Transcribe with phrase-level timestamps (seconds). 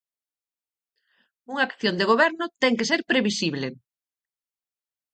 [1.51, 3.67] Unha acción de goberno ten que ser previsible.